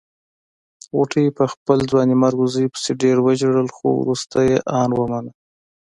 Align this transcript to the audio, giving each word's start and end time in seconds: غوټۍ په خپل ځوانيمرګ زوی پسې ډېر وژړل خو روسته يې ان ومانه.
غوټۍ 0.95 1.27
په 1.37 1.43
خپل 1.53 1.77
ځوانيمرګ 1.89 2.39
زوی 2.53 2.67
پسې 2.73 2.91
ډېر 3.01 3.17
وژړل 3.25 3.67
خو 3.75 3.89
روسته 4.07 4.39
يې 4.49 4.57
ان 4.79 4.89
ومانه. 4.95 5.31